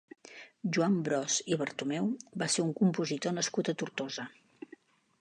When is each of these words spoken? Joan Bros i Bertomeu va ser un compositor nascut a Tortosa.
Joan 0.77 0.95
Bros 1.09 1.35
i 1.53 1.59
Bertomeu 1.63 2.09
va 2.45 2.49
ser 2.57 2.65
un 2.67 2.75
compositor 2.83 3.39
nascut 3.39 3.75
a 3.75 3.81
Tortosa. 3.83 4.31